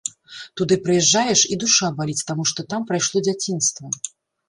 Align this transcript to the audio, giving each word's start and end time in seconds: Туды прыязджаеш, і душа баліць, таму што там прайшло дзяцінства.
Туды 0.61 0.77
прыязджаеш, 0.87 1.39
і 1.53 1.59
душа 1.65 1.91
баліць, 2.01 2.19
таму 2.33 2.49
што 2.55 2.69
там 2.75 2.81
прайшло 2.91 3.27
дзяцінства. 3.31 3.97